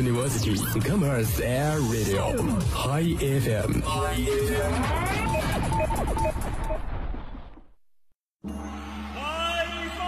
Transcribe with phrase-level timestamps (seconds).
[0.00, 2.32] University Commerce Air Radio
[2.72, 3.82] High FM。
[3.84, 4.16] 开
[9.98, 10.00] 饭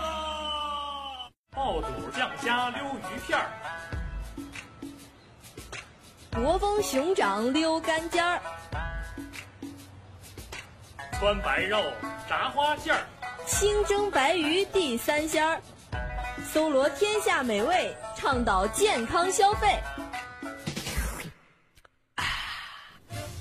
[0.00, 1.28] 啦！
[1.54, 1.86] 爆肚
[2.16, 3.50] 酱虾溜鱼片儿，
[6.34, 8.40] 国风熊掌溜干尖儿，
[11.20, 11.82] 川白肉
[12.26, 13.06] 炸花馅儿，
[13.44, 15.60] 清蒸白鱼地三鲜儿，
[16.50, 19.78] 搜罗天下美味，倡导健康消费。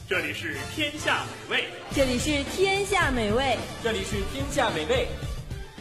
[0.10, 1.70] 这里是天下美味。
[1.96, 5.08] 这里是天下美味，这里是天下美味。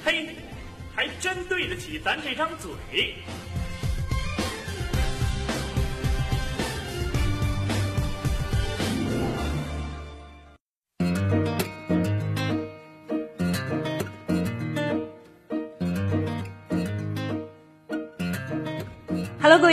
[0.05, 0.37] 嘿，
[0.95, 3.17] 还真对得起咱这张嘴。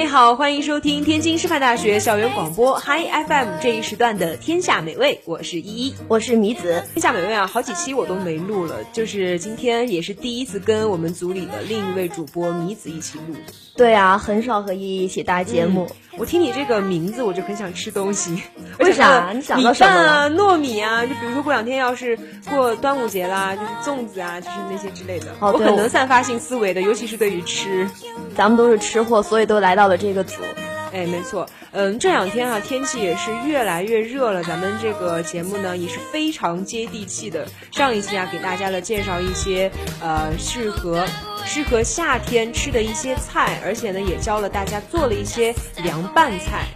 [0.03, 5.95] 位好，欢迎收听天津师范大学校园广播 Hi FM 这一时段的《天下美味》，我是依依。
[6.09, 6.83] 我是米子。
[6.93, 13.35] 天下美味啊，好几期我都没录了，就是今天也是第一次跟我们组里的另一位主播米子一起录。
[13.77, 15.89] 对啊，很少和依依一起搭节目。
[16.17, 18.43] 我听你这个名字，我就很想吃东西。
[18.79, 19.31] 为啥？
[19.33, 22.19] 你想到什么米饭啊、糯米啊，就比如说过两天要是
[22.51, 25.27] 过端午节啦，就是粽子啊，就是那些之类的。
[25.39, 27.89] 我哦我很能散发性思维的，尤其是对于吃。
[28.35, 30.41] 咱们都是吃货，所以都来到了这个组。
[30.93, 34.43] 哎，没错，嗯，这两天啊，天气也是越来越热了。
[34.43, 37.47] 咱们这个节目呢，也是非常接地气的。
[37.71, 41.03] 上一期啊，给大家了介绍一些呃适合
[41.45, 46.67] 适合夏天吃的一些菜，而且呢，也教了大家做了一些凉拌菜。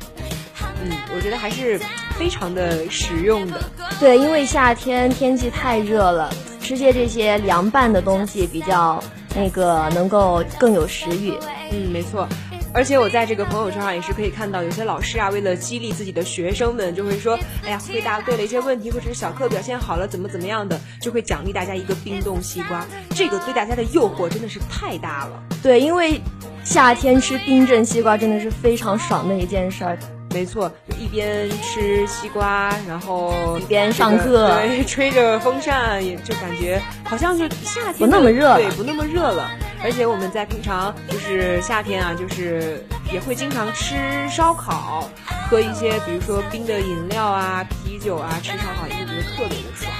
[0.83, 1.79] 嗯，我觉得还是
[2.17, 3.61] 非常的实用的。
[3.99, 9.03] 对，因为夏天天气太热了，吃些这些凉拌的东西比较
[9.35, 11.37] 那个能够更有食欲。
[11.71, 12.27] 嗯，没错。
[12.73, 22.85] 而且我在这个朋友圈上也是可以看到，有些老师啊，为了激励自己的学生们，就会说，哎呀，回答对了一些问题，或者是小课表现好了，怎么怎么样的，就会奖励大家一个冰冻西瓜。
[23.15, 25.43] 这个对大家的诱惑真的是太大了。
[25.63, 26.21] 对，因为
[26.63, 29.97] 夏天吃冰镇西瓜真的是非常爽的一件事儿。
[30.33, 39.49] 没错，就一边吃西瓜，然后一边上课对，吹着风扇，也就感觉好像是夏天不那么热了对，不那么热了。
[39.83, 42.83] 而且我们在平常就是夏天啊，就是
[43.13, 43.95] 也会经常吃
[44.29, 45.09] 烧烤，
[45.49, 49.91] 喝一些比如说冰的饮料啊、啤酒啊，吃烧烤也会觉得特别的爽。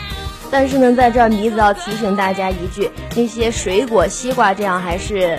[0.50, 5.38] 但是呢，在这儿米子要提醒大家一句：那些水果，西瓜这样还是，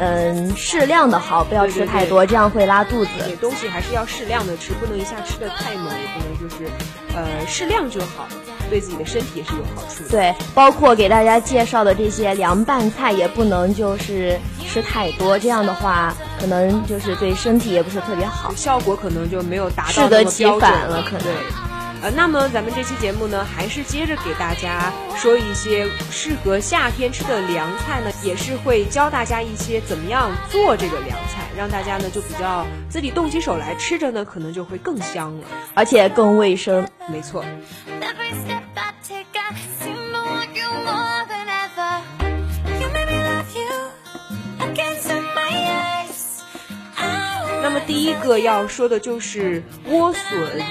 [0.00, 3.10] 嗯，适量的好，不要吃太多，这样会拉肚子。
[3.18, 6.70] 对，东西还是要适量的吃，不能一下吃的太猛，也不能就是
[7.14, 8.26] 呃适量就好，
[8.68, 10.10] 对自己的身体也是有好处的。
[10.10, 18.52] 对，包括给大家介绍的这些凉拌菜，也不能就是吃太多，这样的话，可能就是对身体也不是特别好。
[18.54, 21.32] 效果可能就没有达到适得其反了可能对。
[22.02, 35.46] 呃，那么咱们这期节目呢，还是接着给大家说一些适合夏天吃的凉菜呢，也是会教大家一些怎么样做这个凉菜，让大家呢就比较自己动起手来吃着呢，可能就会更香了。
[35.72, 36.86] 而且更卫生。
[37.10, 37.42] 没错，
[47.86, 50.62] 第一个要说的就是莴笋。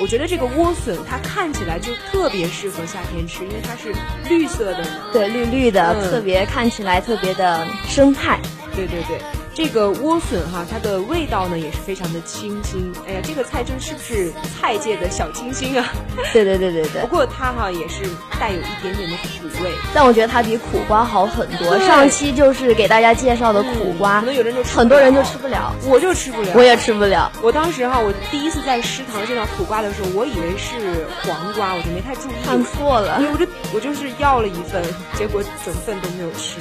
[0.00, 3.92] 我觉得这个莴笋它看起来就特别适合夏天吃，因为它是
[4.30, 4.90] 绿色的嘛。
[5.12, 8.40] 对，绿绿的，嗯特别看起来特别的生态。
[8.74, 9.20] 对对对，
[9.52, 12.92] 这个莴笋哈，它的味道呢也是非常的清新。
[13.06, 15.92] 哎呀，这个菜真是不是菜界的小清新啊？
[16.32, 17.08] 对对对对对 不。
[17.08, 18.04] 过它哈也是
[18.38, 19.70] 带有一点点的苦味。
[19.92, 21.78] 但我觉得它比苦瓜好很多。
[21.80, 26.52] 上期就是给大家介绍的苦瓜，可能有人就很多人就吃不了，我就吃不了。
[26.54, 27.30] 我也吃不了。
[27.42, 32.32] 我当时哈，我第一次在食堂见到苦瓜的时候，我以为是黄瓜，我就没太注意。
[32.46, 33.26] 看错了因。
[33.26, 34.82] 为我就我就是要了一份，
[35.18, 36.60] 结果整份都没有吃，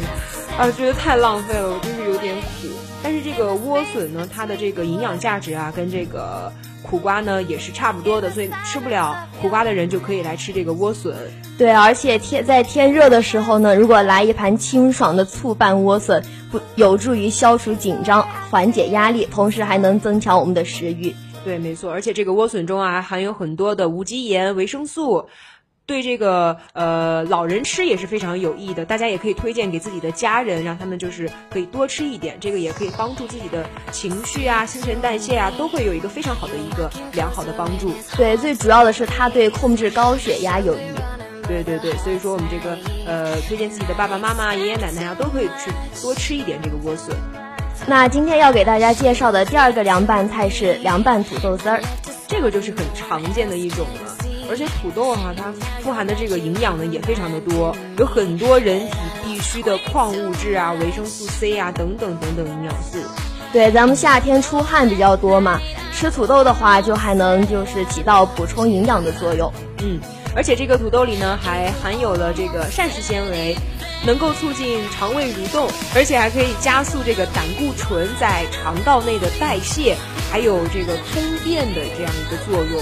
[0.57, 2.67] 啊，觉得太浪费了，我就是有点苦。
[3.01, 6.51] 但是这个莴笋呢，它的这个营养价值啊，跟这个
[6.83, 11.15] 苦瓜呢也是差不多的，所以吃不了苦瓜的人就可以来吃这个莴笋。
[11.57, 21.15] 对，而且天在天热的时候呢，如果来一盘清爽的醋拌莴笋，不有助于消除紧张、缓解压力，同时还能增强我们的食欲。
[21.45, 25.29] 对，没错，而且这个莴笋中啊含有很多的无机盐、维生素。
[25.89, 37.91] 对这个呃老人吃也是非常有益的，大家也可以推荐给自己的家人，让他们就是可以多吃一点，这个也可以帮助自己的情绪啊、新陈代谢啊，都会有一个非常好的一个良好的帮助。
[38.15, 40.79] 对，最主要的是它对控制高血压有益。
[41.47, 42.77] 对对对，所以说我们这个
[43.07, 45.71] 呃推荐自己的爸爸妈妈、爷爷奶奶啊，都可以去
[46.03, 47.17] 多吃一点这个莴笋。
[47.87, 51.81] 那今天要给大家介绍的第二个凉拌菜是凉拌土豆丝儿。
[52.27, 54.18] 这个就是很常见的一种了。
[54.49, 62.97] 而且土豆哈、它富含的这个营养呢也非常的多，有很多人体必需的矿物质啊、维生素 C 啊等等等等营养素。
[63.53, 65.59] 对，咱们夏天出汗比较多嘛，
[65.93, 69.51] 吃土豆的话就还能就是起到补充营养的作用。
[69.81, 69.99] 嗯，
[70.35, 73.55] 而且这个土豆里呢还含有了这个膳食纤维，
[74.05, 79.95] 能够促进肠胃蠕动，而且还可以加速这个胆固醇在肠道内的代谢，
[80.31, 82.81] 还有这个通便的这样一个作用。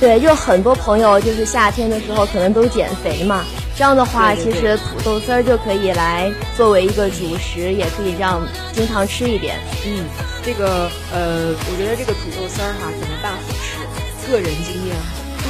[0.00, 3.44] 对，就很多朋友就是夏天的时候可能都减肥嘛，
[3.76, 8.40] 这样的话，其实土豆丝儿就可以来作为一个主食，也可以这样
[8.72, 9.58] 经常吃一点。
[9.84, 10.06] 嗯，
[10.42, 14.32] 这个呃，我觉得这个土豆丝儿哈怎么办好吃？
[14.32, 14.96] 个人经验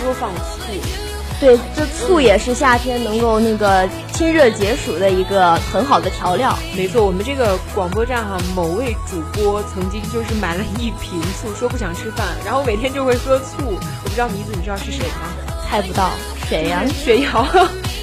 [0.02, 1.09] 多放醋。
[1.40, 6.54] 对，这醋也是夏天能够那个清热解暑的一个很好的调料。
[6.76, 13.56] 没错，我们这个广播站哈，某位主播曾经就是买了一瓶醋，说不想吃饭，然后每天就会喝醋。
[13.64, 15.32] 我不知道迷子，你知道是谁吗？
[15.66, 16.10] 猜不到
[16.46, 17.46] 谁呀、 雪瑶。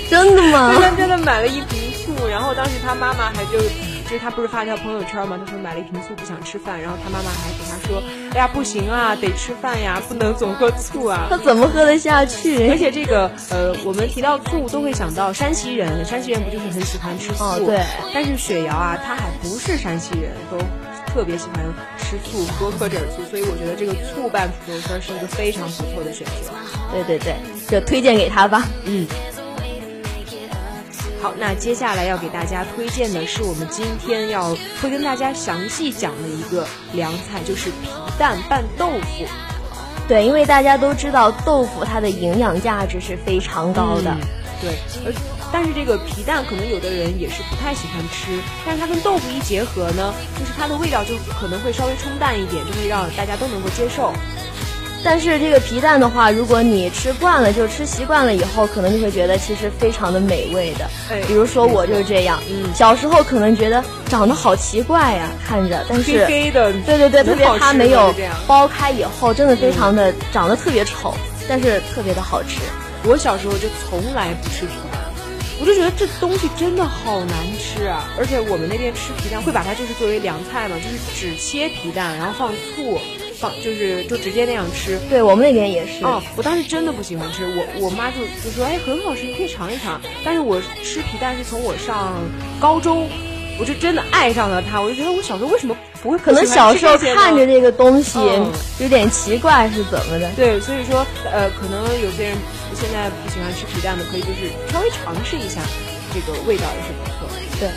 [0.10, 0.82] 真的吗对，？
[0.90, 3.60] 他真的买了一瓶醋，然后当时他妈妈还就，
[4.08, 5.38] 就是他不是发条朋友圈吗？
[5.38, 8.02] 他说买了一瓶醋不想吃饭，然后他妈妈还给他说，
[8.34, 11.28] 哎呀不行啊，得吃饭呀，不能总喝醋啊。
[11.30, 12.78] 他怎么喝得下去而？
[12.78, 17.44] 且这个呃，我们提到醋都会想到山西人，山西人不就是很喜欢吃醋？
[17.44, 17.84] 哦对
[18.14, 20.58] 但是雪瑶啊，她还不是山西人，都
[21.12, 21.66] 特别喜欢
[21.98, 26.54] 吃醋，多喝点醋，所以我觉得这个醋拌土豆丝是一个非常不错的选择。
[26.94, 27.36] 对对对，
[27.68, 28.64] 就推荐给他吧。
[28.86, 29.06] 嗯。
[31.22, 39.26] 好，那接下来要给大家推荐的是我们今天要会跟大家详细讲的一个凉菜，就是皮蛋拌豆腐。
[40.08, 44.12] 对，因为大家都知道豆腐它的营养价值是非常高的。
[44.12, 44.28] 嗯
[44.60, 44.72] 对，
[45.06, 45.14] 而
[45.54, 54.12] 但是这个皮蛋可能有的人也是不太喜欢吃，但是它跟豆腐一结合呢，就是它的味道就可能会稍微冲淡一点，就会让大家都能够接受。
[55.04, 60.86] 但是这个皮蛋的话，如果你吃惯了，就吃习惯了以后，可能就会觉得其实非常的美味的。
[61.10, 68.14] 哎比如说我就是这样，嗯小时候可能觉得长得好奇怪呀，看着，但是黑黑的，对对对，特别它没有
[68.48, 71.14] 剥开以后，真的非常的、长得特别丑，
[71.48, 72.60] 但是特别的好吃。
[73.04, 75.00] 我小时候就从来不吃皮蛋，
[75.62, 78.04] 我就觉得这东西真的好难吃啊！
[78.18, 83.00] 而且我们那边吃皮蛋会把它就是作为凉菜嘛，就是只切皮蛋，然后放醋，
[83.40, 85.00] 放就是就直接那样吃。
[85.10, 86.04] 对我们那边也是。
[86.04, 90.02] 哦，我当时真的不喜欢吃，我我妈就就说，哎，很好吃，你可以尝一尝。
[90.24, 92.14] 但是我吃皮蛋是从我上
[92.60, 93.08] 高中，
[93.60, 94.82] 我就真的爱上了它。
[94.82, 100.30] 我就觉得我小时候为什么不会可能小时候看着这个东西嗯有点奇怪，是怎么的？
[100.36, 102.38] 对，所以说，呃，可能有些人
[102.76, 105.62] 现在不喜欢吃皮蛋的，可以就是稍微尝试一下，
[106.14, 107.36] 这个味道也是不错的。
[107.60, 107.70] 对，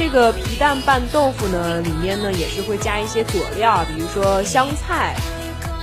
[0.00, 5.14] 这个皮蛋拌豆腐呢，里面呢也是会加一些佐料，比如说香菜，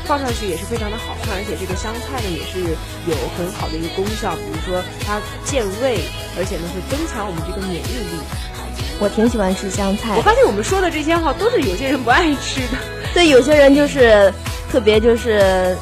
[0.06, 2.74] 放上去也是非常的好看，而且这个香菜呢也是
[3.06, 6.00] 有很好的一个功效，比如说它健胃，
[6.36, 8.18] 而且呢会增强我们这个免疫力。
[9.00, 10.16] 我挺喜欢吃香菜。
[10.18, 12.78] 我发现我们说的这些哈，都是有些人不爱吃的。
[13.14, 14.34] 对，有些人就是
[14.72, 15.78] 特别就是，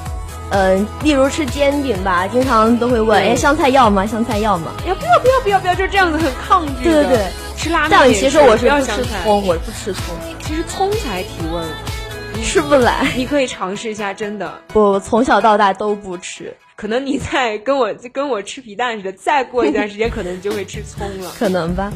[0.49, 4.05] 嗯、例如吃煎饼吧，经常都会问，对哎，香菜要吗？
[4.05, 4.73] 香菜要吗？
[4.85, 6.83] 哎，不要不要不要不要，就这样子很抗拒。
[6.83, 7.25] 对对对，
[7.65, 11.63] 吃拉面但也其实我是不吃葱，我不吃葱，其实葱才提味。
[12.43, 13.11] 吃不来。
[13.15, 14.61] 你可以尝试一下，真的。
[14.69, 21.31] 不，我从小到大都不吃，可能你在跟我跟我吃皮蛋似的，再过一段时间可能就会吃葱了。
[21.39, 21.91] 可能吧。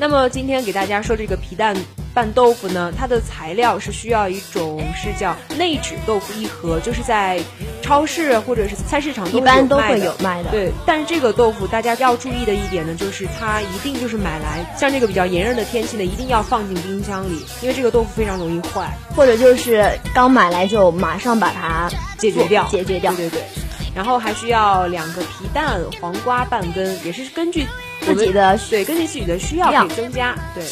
[0.00, 1.76] 那么今天给大家说这个皮蛋
[2.14, 7.40] 拌豆腐呢，它的材料是需要一种是叫内酯豆腐一盒，就是在
[7.82, 10.50] 超市或者是菜市场都一般都会有卖的。
[10.50, 23.12] 对，但是这个豆腐大家要注意的一点呢，就是它一定就是买来，像这个比较炎热的天气呢，一定要放进冰箱里，因为这个豆腐非常容易坏，或者就是刚买来就马上把它解决掉， 解决掉。
[23.14, 23.42] 对对对。
[23.94, 27.64] 然后还需要两个皮蛋、黄瓜半根，也是根据
[28.00, 30.34] 自己的对根据自己的需要可以增加。
[30.52, 30.64] 对，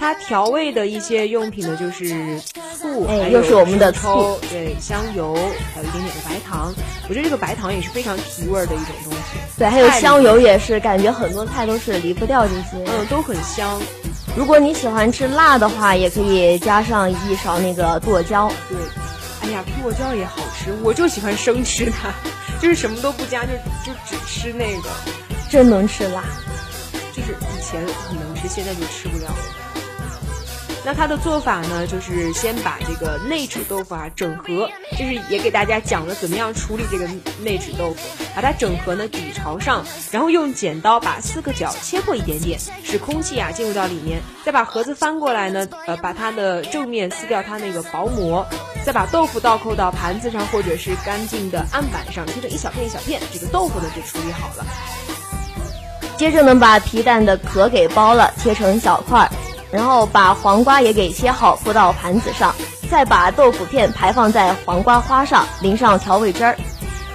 [0.00, 2.40] 它调味的一些用品呢，就是
[2.80, 5.34] 醋，哎又是我们的醋，对，香油，
[5.74, 6.72] 还有一点点的白糖。
[7.06, 9.38] 我觉得这个白糖也是非常提味儿的一种东西。
[9.58, 12.82] 对，还有香油也是，感觉很多菜都是离不掉这些。
[12.86, 13.78] 嗯，都很香。
[14.34, 18.50] 如果你喜欢吃辣的话，也可以加上一勺那个剁椒。
[18.70, 18.78] 对，
[19.42, 22.10] 哎呀，剁椒也好吃，我就喜欢生吃它，
[22.58, 23.52] 就是什么都不加，就
[23.84, 24.88] 就只吃那个。
[25.50, 26.24] 真能吃辣。
[27.12, 29.59] 就是以前很能吃，现在就吃不了了。
[30.84, 37.06] 那它的做法呢，就是先把这个内酯豆腐啊整合，就是也给大家讲了怎么样处理这个
[37.42, 48.46] 内酯豆腐，把它整合呢底朝上，然后用剪刀把四个角切破一点点，使空气啊进入到里面，再把盒子翻过来呢，呃，把它的正面撕掉它那个薄膜，
[48.82, 54.64] 再把豆腐倒扣到盘子上或者是干净的案板上，切成一小片一小片，这个豆腐呢就处理好了。
[56.16, 59.30] 接着呢，把皮蛋的壳给剥了，切成小块儿，
[59.70, 62.54] 然后把黄瓜也给切好，铺到盘子上，
[62.90, 66.56] 再把豆腐片排放在黄瓜花上，淋上调味汁儿。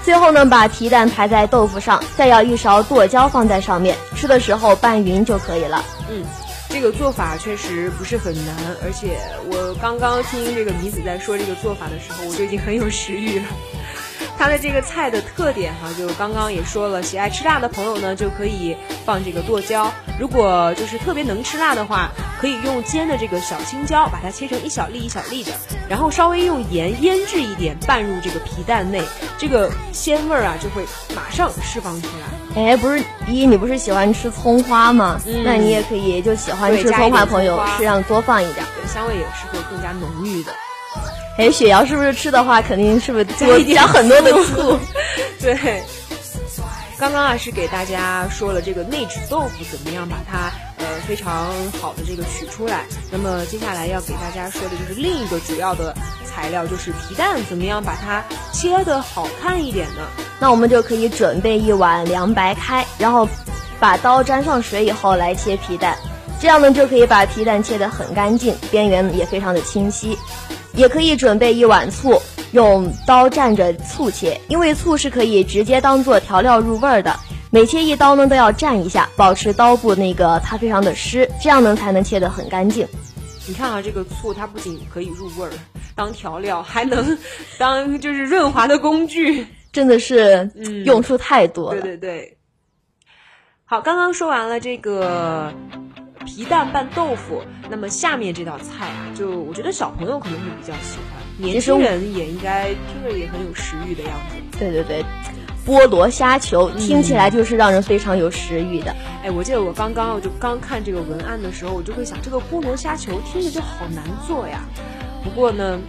[0.03, 5.83] 最后呢，把皮蛋排在豆腐上，再舀一勺剁椒放在上面，吃的时候拌匀就可以了。
[6.09, 6.24] 嗯，
[6.69, 9.17] 这个做法确实不是很难，而且
[9.51, 13.45] 我刚刚听这个米子在说这个做法的时候，我就已经很有食欲了。
[14.38, 25.51] 它的这个菜的特点哈，就刚刚也说了，喜爱吃辣的朋友呢，就可以放这个剁椒；如果就是特别能吃辣的话，可以用煎的这个小青椒，把它切成一小粒一小粒的，
[25.89, 29.01] 然后稍微用盐腌制一点，拌入这个皮蛋内，
[29.38, 32.63] 这个鲜味儿啊就会马上释放出来。
[32.63, 35.19] 哎，不是一，你不是喜欢吃葱花吗？
[35.25, 38.65] 嗯那你也可以就喜欢吃葱花的朋友适量多放一点。
[38.75, 40.51] 对，香味也是会更加浓郁的。
[41.37, 44.79] 哎，雪瑶是不是吃的话，肯定是不是加一点多加很多的醋？
[45.41, 45.83] 对，
[46.97, 52.85] 刚刚啊是给大家说了这个内酯豆腐怎么样把它呃非常好的这个取出来。
[53.11, 55.93] 那么接下来要给大家说的就是另一个主要的
[56.25, 58.23] 材料，就是皮蛋怎么样把它
[58.53, 60.07] 切的好看一点呢？
[60.39, 63.27] 那我们就可以准备一碗凉白开，然后
[63.77, 65.97] 把刀沾上水以后来切皮蛋，
[66.39, 70.17] 这样呢就可以把皮蛋切得很干净，边缘也非常的清晰。
[70.75, 77.15] 也可以准备一碗醋，用刀蘸着醋切，因为醋是可以直接当做调料入味儿的。
[77.51, 82.88] 每切一刀呢都要蘸一下，保持刀部那个它非常的湿，这样呢才能切得很干净。
[83.48, 85.51] 你看啊，这个醋它不仅可以入味儿，
[85.96, 87.17] 当调料，还能
[87.58, 89.48] 当就是润滑的工具。
[89.72, 91.82] 真的是嗯用处太多了。
[91.82, 92.38] 对对对。
[93.65, 95.53] 好，刚刚说完了这个
[96.25, 104.36] 皮蛋拌豆腐，那么下面这道菜啊，就我觉得小朋友可能会比较喜欢，年轻人也应该听着也很有食欲的样子。
[104.58, 105.05] 对对对，
[105.65, 108.96] 菠萝虾球听起来就是让人非常有食欲的。
[109.24, 114.63] 哎，我记得我刚刚我就刚看这个文案的时候，我就会想，这个菠萝虾球听着就好难做呀。
[115.24, 115.79] 不过呢，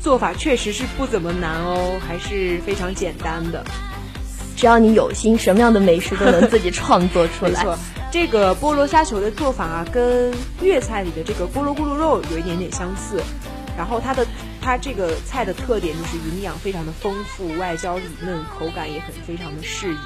[0.00, 3.64] 做法确实是不怎么难哦，还是非常简单的。
[4.58, 7.62] 只要你有心，什么样的美食都能自己创作出来。
[7.62, 7.78] 没错，
[8.10, 13.22] 这个菠萝虾球的做法啊，跟粤菜里的这个菠萝咕噜肉有一点点相似。
[13.76, 14.26] 然后它的
[14.60, 19.98] 它这个菜的特点就是营养非常的丰富，外焦里嫩，口感也很非常的适宜。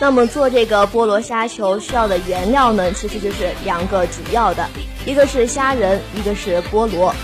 [0.00, 4.66] 那么做这个菠萝虾球需要的原料呢，其实就是两个主要的，
[5.04, 7.14] 一个是虾仁，一个是菠萝。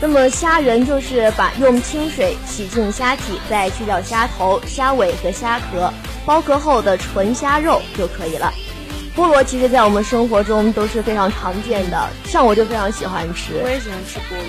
[0.00, 5.92] 那么虾仁就是把用清水洗净虾体，再去掉虾头、虾尾和虾壳，
[6.24, 8.52] 剥壳后的纯虾肉就可以了。
[9.16, 13.54] 菠萝其实在我们生活中都是非常常见的，像我就非常喜欢吃。
[13.64, 14.44] 我也喜欢吃菠萝，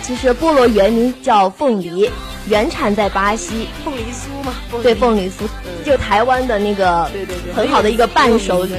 [0.00, 2.10] 其实菠萝原名叫凤梨，
[2.48, 5.46] 原产在巴西，凤梨酥嘛，对凤梨酥，
[5.84, 8.74] 就台湾的那个对对对，很好的一个伴手礼。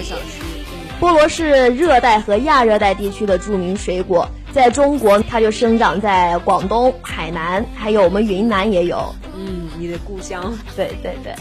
[1.00, 9.13] 菠萝是热带和亚热带地区的著名水果，在中国它就生长在广东、海南，还有我们云南也有。
[9.35, 10.57] 嗯，你的故乡。
[10.77, 11.35] 对对对。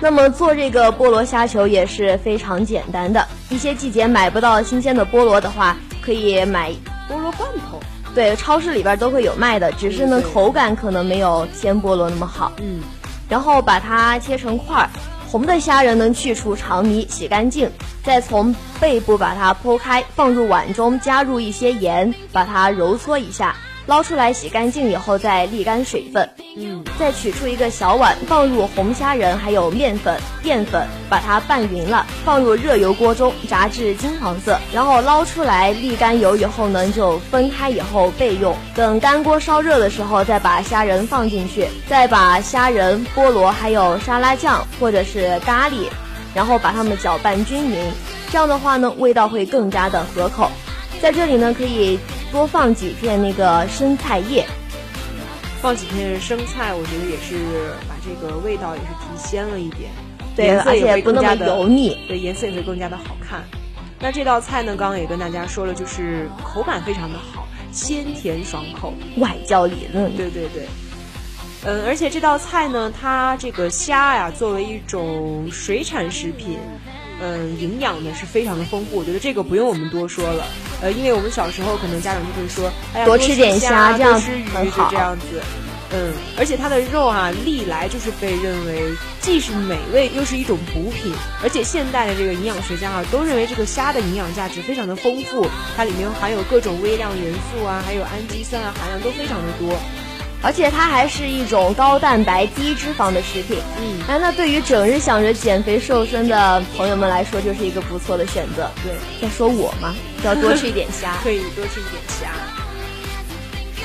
[0.00, 6.72] 那么做这个菠萝虾球也是非常简单的，一些季节买不到新鲜的菠萝的话，可以买，
[7.08, 7.78] 菠萝罐头。
[8.12, 12.50] 对，超市里边都会有卖的，只是呢口感可能没有鲜菠萝那么好。
[12.60, 12.80] 嗯，
[13.28, 14.90] 然后把它切成块儿。
[15.32, 17.70] 红的虾仁能，去除肠泥，洗干净，
[18.04, 26.28] 再从背部把它剖开，放入碗中，加入一些盐，把它揉搓一下，捞出来洗干净以后再沥干水分。
[26.56, 38.54] 嗯，再取出一个小碗，放入红虾仁还有面粉、淀粉，把它拌匀了，放入热油锅中炸至金黄色，然后捞出来沥干油以后呢，就分开以后备用。
[38.74, 45.86] 等干锅烧热的时候，再把虾仁放进去，再把虾仁、菠萝还有沙拉酱或者是咖喱，
[46.34, 47.90] 然后把它们搅拌均匀。
[48.30, 50.50] 这样的话呢，味道会更加的合口。
[51.00, 51.98] 在这里呢，可以
[52.32, 54.46] 多放几片那个生菜叶，
[55.60, 57.36] 放几片生菜，我觉得也是
[57.86, 59.90] 把这个味道也是提鲜了一点，
[60.34, 61.98] 对，而且不那么会更加的油腻。
[62.08, 63.44] 对，颜色也会更加的好看。
[64.00, 68.94] 那这道菜呢，刚刚也跟大家说了，就是口感非常的好，鲜甜爽口。
[69.18, 70.16] 外焦里嫩。
[70.16, 70.66] 对对对，
[71.66, 76.58] 嗯，而且这道菜呢，它这个虾呀，作为一种水产食品，
[77.24, 80.44] 嗯，营养呢是非常的丰富，我觉得这个不用我们多说了。
[80.80, 85.40] 呃，因为我们小时候可能家长就会说，哎呀，多吃点虾，虾这样多吃鱼，就这样子。
[85.94, 91.12] 嗯，而且它的肉啊，历来就是被认为既是美味，又是一种补品。
[91.44, 99.78] 而且现代的这个营养学家啊，都认为这个虾的营养价值非常的丰富，它里面含有各种微量元素啊，还有氨基酸啊，含量都非常的多。
[100.42, 103.58] 而且它还是一种高蛋白、低脂肪的食品。
[103.80, 108.70] 嗯哎，那对于整日想着减肥瘦身的朋友们来说，就是一个不错的选择。
[108.82, 109.94] 对，在说我吗，
[110.24, 111.16] 要多吃一点虾。
[111.22, 112.61] 可以多吃一点虾。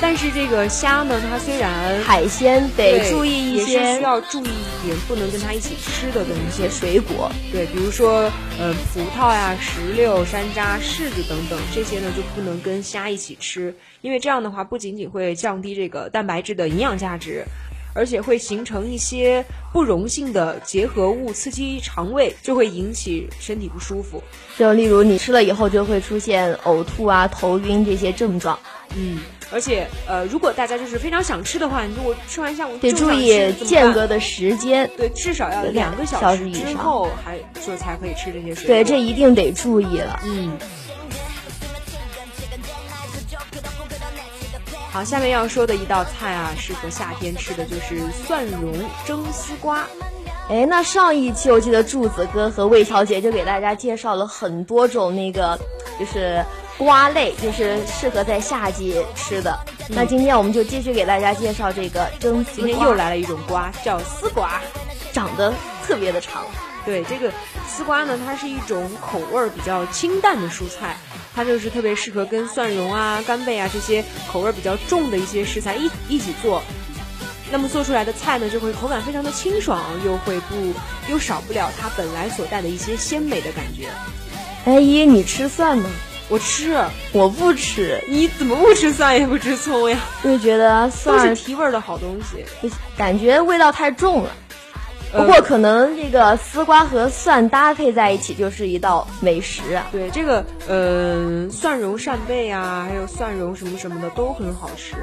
[0.00, 6.68] 但是这个虾呢，它虽然海鲜得注意一也是些需要注意一点，不能跟它一起吃的东西一些。
[6.68, 7.30] 水果。
[7.50, 17.44] 对，比如说，呃，葡萄呀、石榴、山楂、柿子等等，这些呢就不能跟虾一起吃，因为这样的话不仅仅会降低这个蛋白质的营养价值，
[17.94, 24.22] 而且会形成一些不溶性的结合物，刺激肠胃，就会引起身体不舒服。
[24.56, 28.56] 就例如你吃了以后就会出现呕吐啊、头晕这些症状，
[28.94, 29.18] 嗯，
[29.50, 34.90] 而且呃，如果大家就是非常想吃的话，你如果吃完下午得注意间隔的时间。
[34.96, 38.66] 对，至少要两个小小时时以上之后，还就才可以吃这些水果。
[38.66, 40.20] 对，这一定得注意了。
[40.24, 40.56] 嗯。
[44.90, 48.72] 好，下面要说的一道菜啊，适合夏天吃的就是蒜蓉
[49.06, 49.86] 蒸丝瓜。
[50.48, 55.58] 哎，那上一期我记得柱子哥和魏小姐就给大家介绍了很多种那个，
[56.00, 56.42] 就是
[56.78, 59.58] 瓜类，就是适合在夏季吃的。
[59.88, 64.60] 那今天我们就继续给大家介绍这个蒸丝瓜，今天又来了一种瓜，叫丝瓜。
[65.12, 65.52] 长得
[65.84, 66.46] 特别的长。
[66.84, 67.32] 对，这个
[67.66, 70.96] 丝瓜呢，它是一种口味儿比较清淡的蔬菜，
[71.34, 76.62] 它就是特别适合跟蒜蓉啊、干贝啊这些口味儿比较重的一些食材一一起做。
[77.50, 80.72] 那么做出来的菜呢，就会口感非常的清爽，又会不
[81.10, 83.88] 又少不了它本来所带的一些鲜美的感觉。
[84.66, 85.90] 哎姨，你吃蒜吗？
[86.28, 86.76] 我吃，
[87.12, 89.98] 我不吃，你怎么不吃蒜也不吃葱呀？
[90.22, 92.44] 就觉得蒜是提味儿的好东西。
[92.96, 94.30] 感觉味道太重了。
[95.10, 99.86] 呃不过可能这个丝瓜和蒜搭配在一起就是一道美食啊。
[99.90, 104.96] 对这个，呃，蒜蓉扇贝啊，还有蒜蓉什么什么的都很好吃，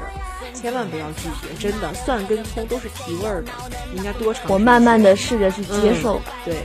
[0.54, 3.50] 千万不要拒绝，真的，蒜跟葱都是提味儿的，
[3.96, 4.44] 应该多尝。
[4.48, 6.26] 我慢慢的试着去接受吧。
[6.46, 6.56] 嗯对。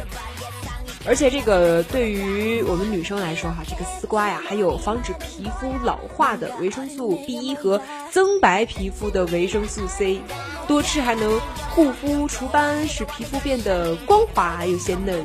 [1.03, 10.21] 而且这个对于我们女生来说哈，这个丝瓜呀，还有防止皮肤老化的维生素 B 一和增白皮肤的维生素 C，
[10.67, 11.39] 多吃还能
[11.71, 15.23] 护肤除斑，使皮肤变得光滑又鲜嫩。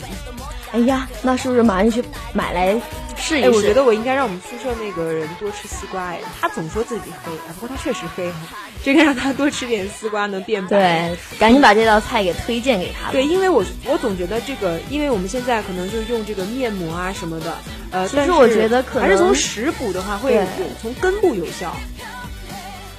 [0.77, 2.79] 哎呀，那是不是马上去买来
[3.17, 3.47] 试一试？
[3.47, 6.03] 哎，我觉得我应该让我们宿舍那个人多吃西瓜。
[6.03, 8.39] 哎，他总说自己黑，啊，不过他确实黑哈。
[8.85, 10.69] 这个让他多吃点丝瓜能变白。
[10.69, 13.11] 对，赶紧把这道菜给推荐给他。
[13.11, 17.57] 对，因为我我总觉得这个，因为我们现在可能就是用这个面膜啊什么的，
[17.91, 20.43] 呃，但是其实我觉得可能还是从食补的话会有
[20.83, 21.75] 从根部有效。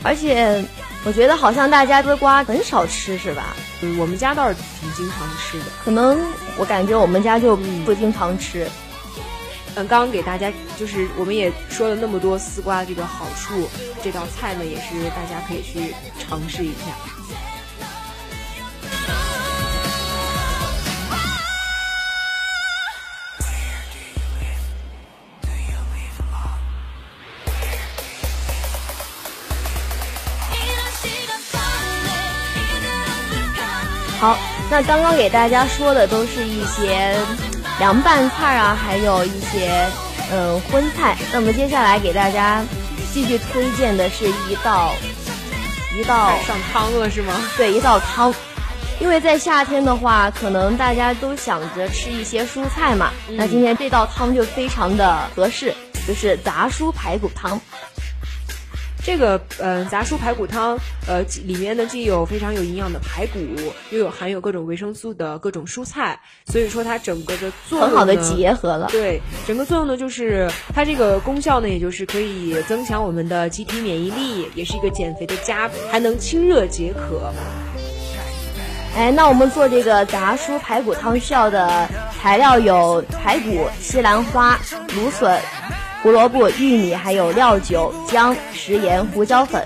[0.04, 0.63] 而且
[1.04, 3.56] 我觉得好像大家的瓜很少吃是吧？
[3.82, 5.66] 嗯，我们家倒是挺经常吃的。
[5.86, 6.20] 可能
[6.60, 8.67] 我感觉我们家就不经常吃。
[9.76, 13.70] 嗯，刚刚给大家就是我们也说了那么多丝瓜这个好处，
[14.04, 17.16] 这道菜呢也是大家可以去尝试一下。
[34.19, 34.36] 好，
[34.71, 37.15] 那刚刚给大家说的都是一些
[37.80, 39.88] 凉拌菜啊，还有一些
[40.32, 41.15] 嗯荤菜。
[41.32, 42.63] 那么接下来给大家
[43.13, 44.91] 继续推荐的是一道
[45.99, 47.34] 一道上汤了是吗？
[47.58, 48.34] 对一道汤，
[48.99, 53.12] 因为在夏天的话，可能大家都想着吃一些蔬菜嘛。
[53.30, 55.75] 那今天这道汤就非常的合适，
[56.08, 57.62] 就是杂蔬排骨汤。
[59.08, 63.39] 这个呃杂蔬排骨汤，呃里面呢既有非常有营养的排骨，
[63.89, 68.88] 又有含有各种维生素的各种蔬菜，所以说它整个的作用很好的结合了。
[68.91, 77.32] 对，整个作用呢，就是它这个功效呢，也就是可以增强我们的机体免疫力，也是一个减肥的佳，还能清热解渴。
[78.98, 81.88] 哎，那我们做这个杂蔬排骨汤需要的
[82.20, 84.60] 材料有排骨、西兰花、
[84.96, 85.39] 芦笋、
[86.01, 89.65] 胡萝卜、玉米，还有料酒、姜、食盐、胡椒粉。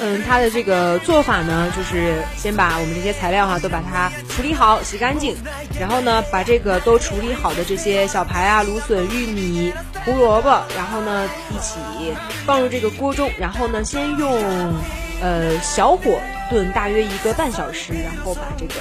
[0.00, 5.36] 嗯，它的这个做法呢，就是先把我们这些材料哈、都把它处理好、洗干净，
[5.80, 9.72] 然后呢，把这个都处理好的这些小排啊、芦笋、玉米、
[10.04, 11.80] 胡萝卜，然后呢一起
[12.46, 14.40] 放入这个锅中，然后呢先用
[15.20, 16.16] 呃小火
[16.48, 18.74] 炖大约一个半小时，然后把这个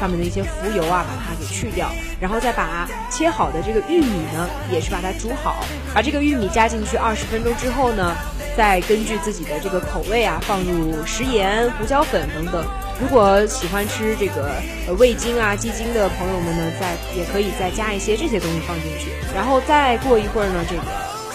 [0.00, 5.62] 上面的一些浮油啊，把它给去掉，然后再把切好的这个玉米呢，也是把它煮好，
[5.94, 8.16] 把这个玉米加进去二十分钟之后呢，
[8.56, 12.64] 再根据自己的这个口味啊，放入食盐、胡椒粉等等。
[12.98, 14.62] 如果喜欢吃这个
[14.98, 20.82] 味精啊、鸡精的朋友们呢，再也可以再加一些这些东西放进去，然后再过一会儿呢，这个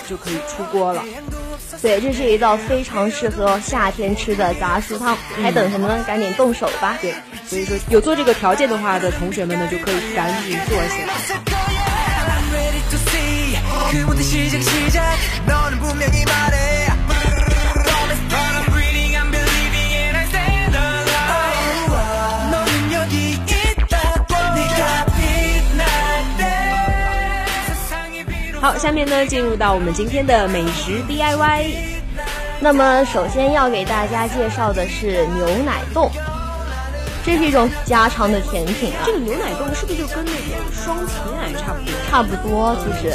[0.08, 1.02] 就可以出锅了。
[1.80, 6.04] 对，这是一道非常适合夏天吃的杂蔬汤，还等什么呢？
[6.06, 6.98] 赶紧动手吧！
[7.00, 7.14] 对，
[7.48, 11.14] 所以说有做这个条件的话的同学们呢，就可以赶紧做起来。
[12.26, 13.56] I'm ready to see
[13.92, 16.73] 그 모든 시작 시작 너는 분명히 말해
[28.65, 31.75] 好，下面呢进入到我们今天的美食 DIY。
[32.59, 36.09] 那么，首先要给大家介绍的是牛奶冻，
[37.23, 41.93] 这是一种家常的甜品啊这，个牛奶冻是不是就跟那个双皮奶差不多？
[42.09, 43.13] 差不多其实。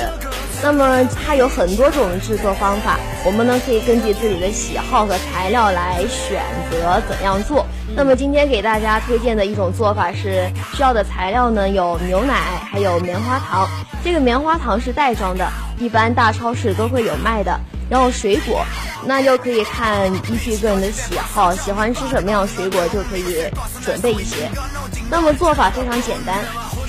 [0.63, 7.67] 那么它有很多种制作方法，我们呢可以根据自己的喜好和材料来选择怎样做。
[7.97, 12.35] 那么今天给大家推荐的一种做法是，需要的材料呢有牛奶，
[12.71, 13.69] 还有棉花糖。
[14.05, 17.59] 这个棉花糖是袋装的，一般大超市都会有卖的。
[17.91, 18.65] 然后水果，
[19.05, 23.45] 那就可以看依据个人的喜好，喜欢吃什么样的水果就可以
[23.85, 24.49] 准备一些。
[25.11, 26.39] 那么做法非常简单，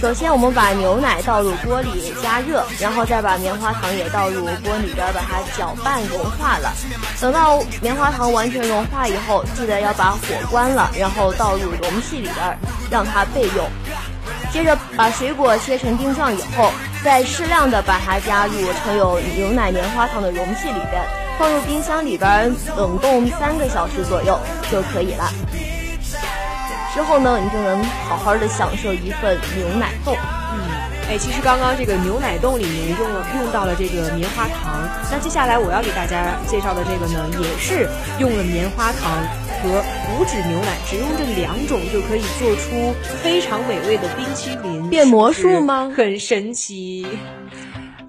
[0.02, 6.74] 首先我们把牛奶倒入锅里加热，然后再把棉花糖也倒入锅里边，把它搅拌融化了。
[7.20, 10.18] 等到棉花糖完全融化以后，记得要把火
[10.50, 12.58] 关了，然后倒入容器里边，
[12.90, 13.70] 让它备用。
[14.52, 16.72] 接着把水果切成丁状以后，
[17.04, 21.00] 再适量的把它加入盛有牛奶棉花糖的容器里边，
[21.38, 24.40] 放入冰箱里边冷冻三个小时左右
[24.72, 25.32] 就可以了。
[26.93, 30.15] 之后呢，你就能好好的享受一份牛奶冻。
[30.54, 30.60] 嗯
[31.10, 39.21] 哎，其实刚刚这个牛奶冻里面用了用到了这个棉花糖，那接下来我要给大家介绍的这个呢，也是用了棉花糖
[39.62, 47.06] 和无脂牛奶，只用这两种就可以做出非常美味的冰淇淋，变魔术吗 很神奇。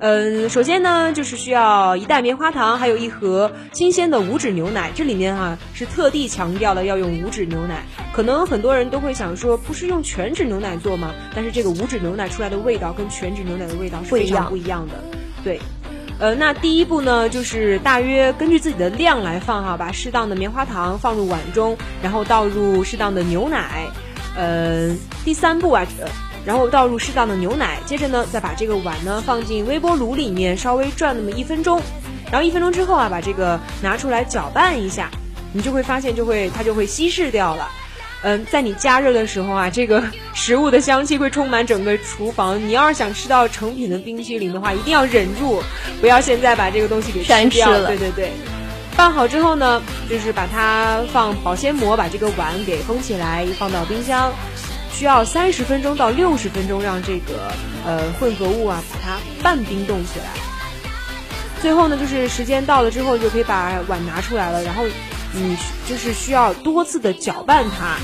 [0.03, 4.91] 嗯，首先呢，就是需要一袋棉花糖，还有一盒新鲜的无脂牛奶。
[4.97, 7.85] 这里面哈、是特地强调了要用无脂牛奶。
[8.13, 11.15] 可能很多人都会想说，不是用全脂牛奶做吗？
[11.37, 14.95] 但是这个无脂牛奶出来的味道跟全脂牛奶的味道是非常不一样不一样的。
[15.45, 15.61] 对，
[16.19, 23.87] 呃，那第一步呢，就是大约根据自己的量来放哈，把适当的棉花糖放入碗中，然后倒入适当的牛奶。
[24.37, 26.09] 呃，第三步啊，呃
[26.45, 31.81] 然后倒入适当的牛奶，接着呢，再把这个碗呢放进微波炉里面稍微转那么一分钟，
[32.31, 35.11] 然后一分钟之后啊，把这个拿出来搅拌一下，
[35.53, 37.69] 你就会发现就会它就会稀释掉了。
[38.25, 40.01] 嗯，在你加热的时候啊，这个
[40.33, 42.57] 食物的香气会充满整个厨房。
[42.65, 45.61] 你要是想吃到成品的冰淇淋的话，一定要忍住，
[46.01, 47.67] 不要现在把这个东西给全吃掉。
[47.67, 48.31] 吃了对对对。
[48.97, 54.33] 拌好之后呢，就是把它放保鲜膜，把这个碗给封起来，放到冰箱，
[55.03, 57.51] 需要三十分钟到六十分钟，让这个
[57.85, 60.27] 呃混合物啊把它半冰冻起来。
[61.61, 64.85] 最后呢，就是时间到了之后，就可以把碗拿出来了，然后
[65.33, 65.57] 你
[65.89, 67.97] 就是需要多次的搅拌它，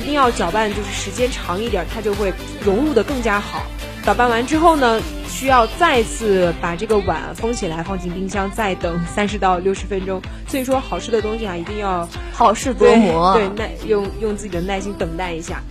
[0.00, 2.32] 一定要搅拌就是时间长一点，它就会
[2.64, 3.66] 融入的更加好。
[4.02, 10.18] 搅拌完之后呢，需要再次把这个碗封起来，放进冰箱，再等 三十到六十分钟。
[10.48, 13.34] 所以说，好吃的东西啊，一定要好事多磨。
[13.34, 15.62] 对，对耐用用自己的耐心等待一下。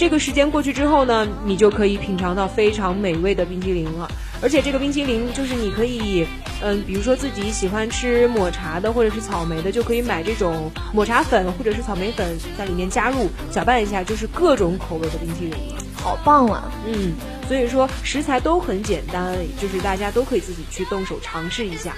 [0.00, 4.10] 这个时间过去之后呢，你就可以品尝到非常美味的冰淇淋了。
[4.40, 6.26] 而且这个冰淇淋就是你可以，
[6.62, 15.82] 嗯，比如说自己喜欢吃抹茶的或者是草莓的，就可以买这种抹茶粉或者是草莓粉，在里面加入搅拌一下，就是各种口味的冰淇淋了。
[15.92, 16.72] 好棒啊！
[16.86, 17.12] 嗯，
[17.46, 21.94] 所以说食材都很简单，就是大家都可以自己去动手尝试一下。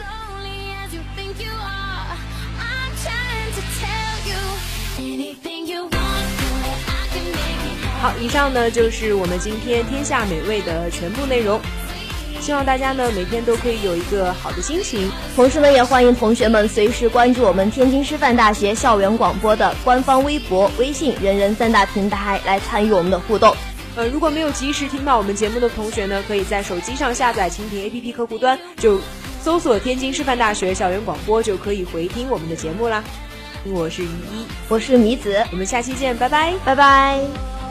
[4.98, 6.11] anything you want,
[8.02, 11.60] 好，以上呢就是我们今天天下美味的全部内容。
[12.40, 15.08] 希望大家呢每天都可以有一个好的心情。
[15.36, 23.54] 同时呢，也欢迎同学们随时关注我们天津师范大学校园广播的官方微博、微信、人人三大平台来参与我们的互动。
[23.94, 29.00] 呃，如果没有及时听到我们节目的同学呢，可以在手机上下载蜻蜓 APP 客户端，就
[29.40, 33.04] 搜索天津师范大学校园广播，就可以回听我们的节目啦。
[33.64, 36.52] 我是于一，我是米子，我们下期见，拜拜。
[36.64, 37.61] 拜拜。